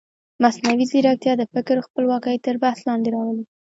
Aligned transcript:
مصنوعي 0.43 0.85
ځیرکتیا 0.91 1.33
د 1.37 1.43
فکر 1.53 1.75
خپلواکي 1.87 2.35
تر 2.45 2.55
بحث 2.63 2.79
لاندې 2.87 3.09
راولي. 3.15 3.43